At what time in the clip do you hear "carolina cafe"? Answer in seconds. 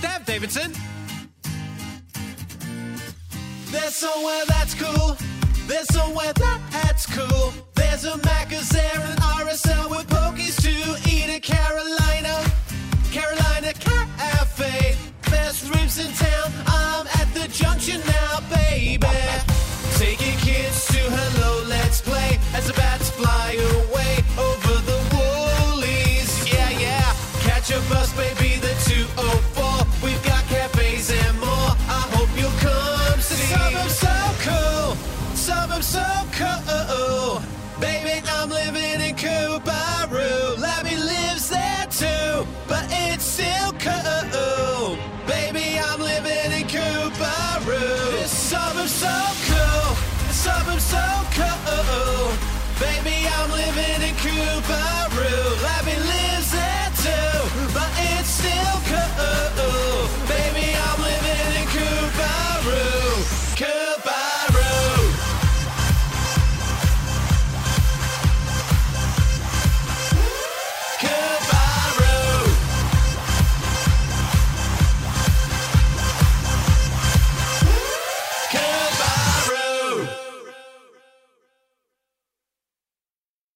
13.12-14.96